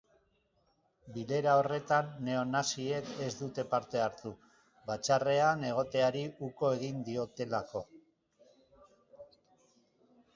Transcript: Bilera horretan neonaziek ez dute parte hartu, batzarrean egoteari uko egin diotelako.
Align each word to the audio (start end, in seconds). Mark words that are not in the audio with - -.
Bilera 1.15 1.51
horretan 1.57 2.07
neonaziek 2.29 3.11
ez 3.25 3.29
dute 3.41 3.65
parte 3.73 4.01
hartu, 4.05 4.31
batzarrean 4.87 5.61
egoteari 5.73 6.23
uko 6.47 6.73
egin 6.79 7.05
diotelako. 7.11 7.83